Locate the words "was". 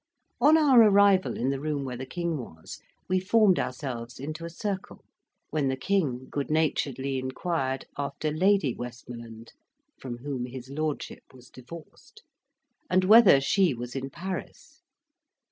2.39-2.79, 11.35-11.51, 13.75-13.95